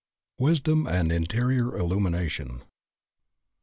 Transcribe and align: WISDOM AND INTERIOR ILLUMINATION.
WISDOM 0.39 0.87
AND 0.87 1.11
INTERIOR 1.11 1.77
ILLUMINATION. 1.77 2.63